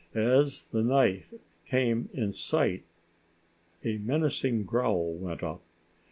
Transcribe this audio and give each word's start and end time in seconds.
As 0.15 0.67
the 0.69 0.81
knife 0.81 1.31
came 1.67 2.09
in 2.11 2.33
sight 2.33 2.81
a 3.83 3.99
menacing 3.99 4.63
growl 4.63 5.13
went 5.13 5.43
up. 5.43 5.61